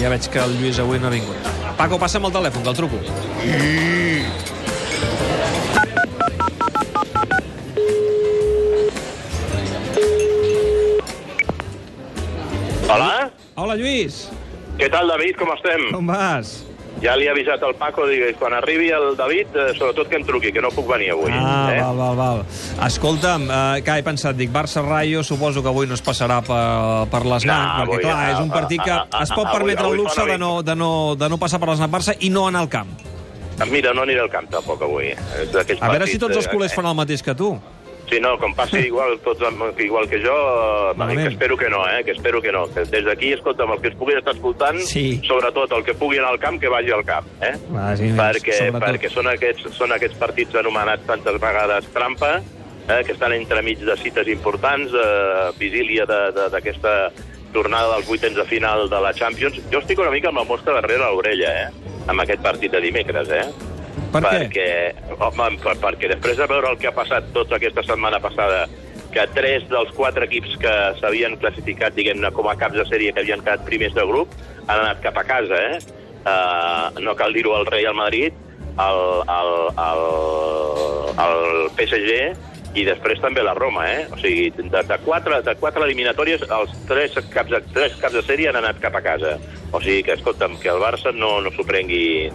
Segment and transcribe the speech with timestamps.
[0.00, 1.50] ja veig que el Lluís avui no ha vingut.
[1.78, 3.00] Paco, passa'm el telèfon, que el truco.
[12.86, 13.30] Hola?
[13.56, 14.26] Hola, Lluís.
[14.76, 15.36] Què tal, David?
[15.40, 15.90] Com estem?
[15.92, 16.65] Com vas?
[17.02, 20.24] Ja li he avisat al Paco, digues, quan arribi el David, eh, sobretot que em
[20.24, 21.28] truqui, que no puc venir avui.
[21.30, 21.80] Ah, eh?
[21.82, 22.40] val, val, val.
[22.86, 27.22] Escolta'm, eh, que he pensat, dic, Barça-Rayo, suposo que avui no es passarà per, per
[27.26, 29.84] l'Snap, No, perquè, avui, clar, és un partit que ah, ah, es pot avui- permetre
[29.84, 32.16] el avui luxe fa una de no, de, no, de no passar per l'Snap Barça
[32.20, 32.96] i no anar al camp.
[33.70, 35.12] Mira, no aniré al camp tampoc avui.
[35.40, 37.54] És d'aquells A veure si tots els eh, culers fan el mateix que tu.
[38.08, 39.40] Sí, no, com passi igual, tots
[39.78, 41.26] igual que jo, eh, Malament.
[41.26, 42.04] que espero que no, eh?
[42.04, 42.66] Que espero que no.
[42.72, 45.20] Que Des d'aquí, escolta'm, el que es pugui estar escoltant, Sí.
[45.26, 47.54] sobretot el que pugui anar al camp, que vagi al camp, eh?
[47.74, 48.82] Va, sí, perquè, sobretot.
[48.88, 52.36] perquè són, aquests, són aquests partits anomenats tantes vegades trampa,
[52.88, 57.10] eh, que estan entremig de cites importants, eh, vigília de- de- d'aquesta
[57.52, 59.60] tornada dels vuitens de final de la Champions.
[59.72, 61.70] Jo estic una mica amb la mosca darrere l'orella, eh?
[62.06, 63.46] amb aquest partit de dimecres, eh?
[64.12, 64.32] Per què?
[64.32, 64.68] perquè,
[65.16, 68.66] home, per, perquè després de veure el que ha passat tota aquesta setmana passada,
[69.12, 73.24] que tres dels quatre equips que s'havien classificat, diguem-ne, com a caps de sèrie que
[73.24, 74.34] havien quedat primers de grup,
[74.66, 75.78] han anat cap a casa, eh?
[76.26, 78.34] Uh, no cal dir-ho al Real Madrid,
[78.76, 79.00] el,
[79.36, 79.52] el,
[79.86, 80.02] el,
[81.22, 82.18] el PSG
[82.76, 84.04] i després també la Roma, eh?
[84.12, 88.24] O sigui, de, de, quatre, de quatre eliminatòries, els tres caps, de, tres caps de
[88.26, 89.36] sèrie han anat cap a casa.
[89.72, 92.28] O sigui que, escolta'm, que el Barça no, no s'ho prengui,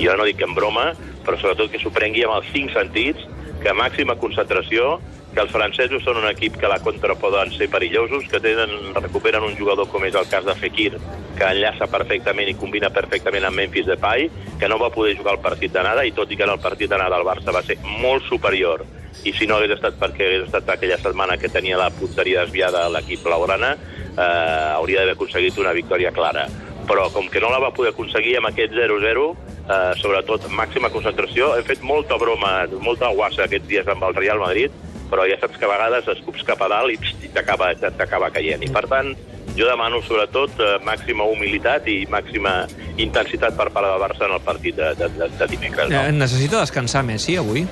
[0.00, 0.92] jo no dic que en broma,
[1.24, 3.26] però sobretot que s'ho prengui amb els cinc sentits,
[3.62, 4.98] que màxima concentració,
[5.34, 8.94] que els francesos són un equip que a la contra poden ser perillosos, que tenen,
[8.94, 10.92] recuperen un jugador com és el cas de Fekir,
[11.34, 14.28] que enllaça perfectament i combina perfectament amb Memphis Depay,
[14.60, 16.92] que no va poder jugar el partit d'anada, i tot i que en el partit
[16.92, 18.84] d'anada el Barça va ser molt superior,
[19.24, 22.84] i si no hagués estat perquè hagués estat aquella setmana que tenia la punteria desviada
[22.84, 23.74] a l'equip blaugrana,
[24.14, 26.46] eh, hauria d'haver aconseguit una victòria clara.
[26.84, 29.30] Però com que no la va poder aconseguir amb aquest 0-0,
[29.68, 34.42] eh, sobretot màxima concentració, hem fet molta broma, molta guassa aquests dies amb el Real
[34.42, 34.74] Madrid,
[35.10, 38.64] però ja saps que a vegades escups cap a dalt i, i t'acaba t'acaba caient.
[38.64, 39.12] I per tant,
[39.54, 42.64] jo demano sobretot eh, màxima humilitat i màxima
[42.96, 45.92] intensitat per part del Barça en el partit de, de, de, de dimecres.
[45.92, 46.00] No?
[46.00, 47.66] Eh, necessita descansar Messi avui?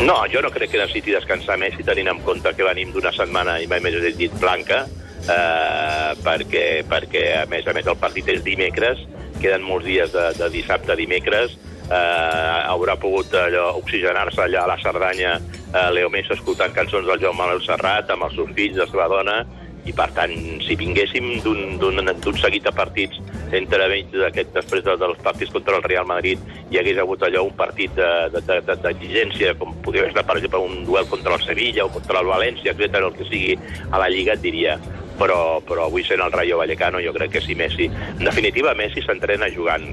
[0.00, 3.58] No, jo no crec que necessiti descansar Messi tenint en compte que venim d'una setmana
[3.60, 4.84] i mai més he dit blanca,
[5.20, 9.02] eh, perquè, perquè a més a més el partit és dimecres,
[9.40, 11.56] queden molts dies de, de dissabte a dimecres,
[11.90, 17.20] eh, haurà pogut allò, oxigenar-se allà a la Cerdanya eh, Leo Messi escoltant cançons del
[17.22, 19.40] Joan Manuel Serrat amb els seus fills, la seva dona,
[19.88, 23.16] i per tant, si vinguéssim d'un seguit de partits
[23.56, 26.38] entre d'aquest, després de, dels partits contra el Real Madrid
[26.70, 30.36] hi hagués hagut allò un partit de- de- de- de- d'exigència, com podria estar, per
[30.36, 33.56] exemple, un duel contra el Sevilla o contra el València, etc el que sigui
[33.90, 34.76] a la Lliga, et diria
[35.20, 37.90] però, però avui sent el Rayo Vallecano jo crec que sí Messi.
[37.92, 39.86] En definitiva, Messi s'entrena jugant.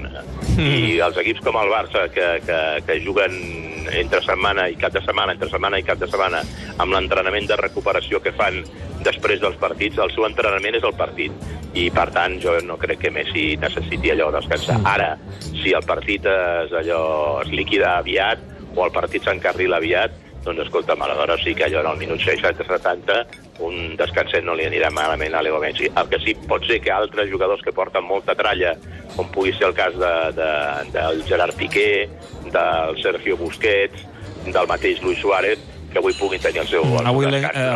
[0.56, 3.36] I els equips com el Barça, que, que, que juguen
[3.92, 6.40] entre setmana i cap de setmana, entre setmana i cap de setmana,
[6.80, 8.62] amb l'entrenament de recuperació que fan
[9.04, 11.34] després dels partits, el seu entrenament és el partit.
[11.76, 14.80] I, per tant, jo no crec que Messi necessiti allò descansar.
[14.88, 15.12] Ara,
[15.50, 17.02] si el partit es, allò,
[17.44, 18.40] es liquida aviat
[18.74, 20.16] o el partit s'encarrila aviat,
[20.46, 24.90] doncs escolta'm, aleshores sí que allò en el minut 60-70 un descanset no li anirà
[24.94, 25.88] malament a Leo Messi.
[25.90, 28.74] El que sí pot ser que altres jugadors que porten molta tralla,
[29.16, 30.50] com pugui ser el cas de, de,
[30.94, 32.08] del Gerard Piqué,
[32.52, 34.06] del Sergio Busquets,
[34.46, 35.58] del mateix Luis Suárez,
[35.92, 37.06] que avui puguin tenir el seu, el seu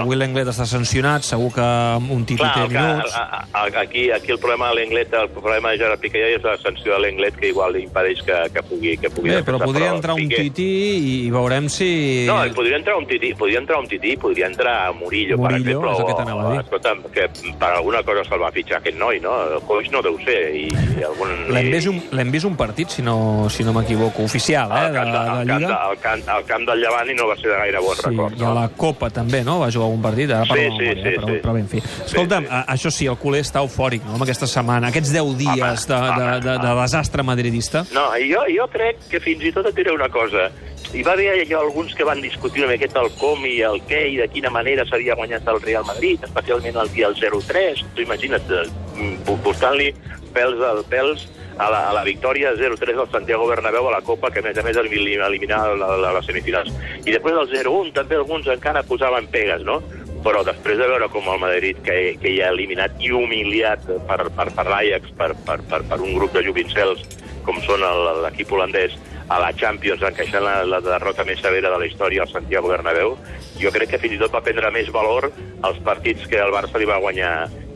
[0.03, 1.67] Avui l'Englet està sancionat, segur que
[2.12, 3.15] un tití té el minuts.
[3.17, 6.56] a, a, aquí, aquí el problema de l'Englet, el problema de Gerard Piqué és la
[6.61, 10.15] sanció de l'Englet que igual impedeix que, que pugui, que pugui Bé, però podria entrar
[10.15, 12.25] un Piqué- tití i, i veurem si...
[12.28, 15.93] No, podria entrar un tití, podria entrar un tití, podria entrar Murillo, per Murillo, exemple.
[15.93, 16.61] és el que t'anava a dir.
[16.67, 19.33] Escolta'm, que per alguna cosa se'l va fitxar aquest noi, no?
[19.67, 20.41] Coix no deu ser.
[20.56, 20.67] I,
[20.99, 21.33] i algun...
[21.53, 25.00] L'hem vist, un, vist un partit, si no, si no m'equivoco, oficial, eh, al de,
[25.00, 27.81] de, de al, camp, de, camp, camp del Llevant i no va ser de gaire
[27.84, 28.38] bon Sí, record.
[28.40, 29.58] i a la Copa també, no?
[29.60, 31.16] Va jugar algun partit, ara parlo Sí, de sí, memòria, sí, eh?
[31.18, 31.40] però, sí.
[31.42, 31.82] però bé, en fi.
[32.06, 32.50] Escolta'm, sí.
[32.50, 35.94] a- això sí, el culer està eufòric, no?, amb aquesta setmana, aquests 10 dies de,
[35.94, 37.84] de, home, de, de desastre madridista.
[37.94, 40.50] No, jo, jo crec que fins i tot et diré una cosa.
[40.93, 44.02] Hi va haver allò alguns que van discutir una miqueta el com i el què
[44.12, 47.84] i de quina manera s'havia guanyat el Real Madrid, especialment el dia del 0-3.
[47.94, 49.94] Tu imagina't, eh, bu- buscant-li
[50.34, 51.25] pèls al pèls
[51.58, 54.58] a la, a la victòria 0-3 del Santiago Bernabéu a la Copa, que a més
[54.58, 56.72] a més elim- eliminava la, la, les semifinals.
[57.04, 59.81] I després del 0-1 també alguns encara posaven pegues, no?
[60.22, 64.20] Però després de veure com el Madrid, que, que ja ha eliminat i humiliat per,
[64.37, 67.02] per, per l'Ajax, per, per, per, per un grup de jovincels
[67.43, 67.82] com són
[68.22, 68.94] l'equip holandès,
[69.32, 73.16] a la Champions, encaixant la, la derrota més severa de la història al Santiago Bernabéu,
[73.58, 76.78] jo crec que fins i tot va prendre més valor els partits que el Barça
[76.78, 77.32] li va guanyar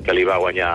[0.06, 0.70] que li va guanyar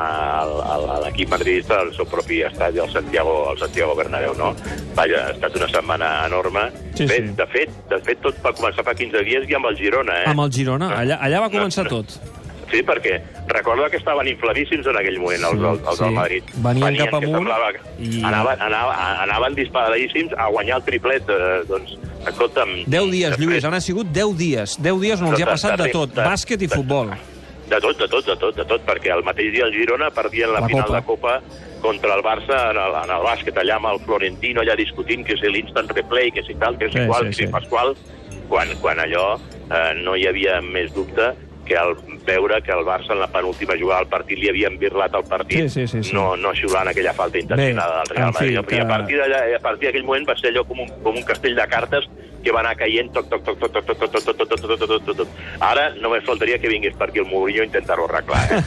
[1.06, 4.52] l'equip madridista al seu propi estadi, al Santiago, al Santiago Bernabéu, no?
[4.98, 6.68] Vaja, ha estat una setmana enorme.
[6.96, 7.34] Sí, Bé, sí.
[7.40, 10.30] De, fet, de fet, tot va començar fa 15 dies i amb el Girona, eh?
[10.34, 11.98] Amb el Girona, allà, allà va començar no.
[12.02, 12.20] tot.
[12.72, 13.18] Sí, perquè
[13.52, 16.04] recorda que estaven infladíssims en aquell moment, els, els, els sí.
[16.06, 16.54] del Madrid.
[16.64, 21.28] Venien cap que amunt semblava i- Anaven, anaven, anaven disparadíssims a guanyar el triplet.
[21.28, 21.98] Eh, doncs,
[22.32, 22.72] escolta'm...
[22.86, 24.78] 10 dies, després- Lluís, han sigut 10 dies.
[24.80, 27.12] 10 dies on els hi ha passat de tot, bàsquet i futbol.
[27.72, 30.52] De tot, de tot, de tot, de tot, perquè el mateix dia el Girona perdien
[30.52, 30.98] la, La final Copa.
[31.00, 31.36] de Copa
[31.82, 35.38] contra el Barça en el, en el bàsquet, allà amb el Florentino, allà discutint que
[35.40, 37.52] si l'instant replay, que si tal, que si Sí, qual, sí, que si sí.
[37.54, 37.96] pasqual,
[38.52, 41.32] quan, quan allò eh, no hi havia més dubte
[41.66, 41.96] que al
[42.28, 45.70] veure que el Barça en la penúltima jugada del partit li havien birlat el partit,
[45.70, 46.14] Sí, sí, sí, sí.
[46.18, 48.68] no, no xiulant aquella falta intencionada Bé, del Real en fi, Madrid.
[48.68, 49.22] que- I a partir
[49.56, 52.10] a partir d'aquell moment va ser allò com un, com un castell de cartes
[52.44, 55.06] que va anar caient toc, toc, toc, toc, toc, toc, toc, toc, toc, toc, toc,
[55.06, 55.28] toc, toc.
[55.60, 58.62] Ara només faltaria que vingués per aquí el Mourinho a intentar-ho arreglar, eh?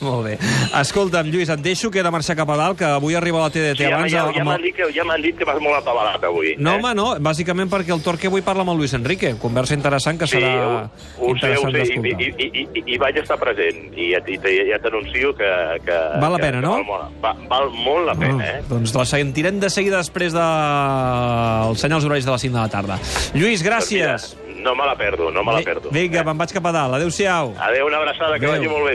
[0.00, 0.36] Molt bé.
[0.78, 3.50] Escolta'm, Lluís, et deixo que he de marxar cap a dalt, que avui arriba la
[3.50, 4.12] TDT Sí, abans...
[4.12, 6.54] ja, ja m'han dit, que, ja m'han dit que vas molt atabalat avui.
[6.58, 6.78] No, eh?
[6.78, 9.34] home, no, bàsicament perquè el Torque avui parla amb el Luis Enrique.
[9.42, 10.76] Conversa interessant que Sí, serà ho,
[11.18, 14.22] ho sé, ho interessant sé, i, i, i, i, i vaig estar present, i ja,
[14.70, 15.50] ja t'anuncio que,
[15.86, 15.98] que...
[16.22, 16.76] Val la pena, que no?
[16.78, 18.62] Val, molt, va, val molt la pena, Ah, eh?
[18.68, 22.98] Doncs la sentirem de seguida després dels senyals horaris de les 5 de la tarda.
[23.34, 24.30] Lluís, gràcies.
[24.32, 25.90] Doncs mira, no me la perdo, no me la perdo.
[25.94, 26.24] Vinga, eh?
[26.26, 26.94] me'n vaig cap a dalt.
[26.98, 27.52] Adéu-siau.
[27.68, 28.56] Adéu, una abraçada, que Adéu.
[28.56, 28.86] vagi molt bé.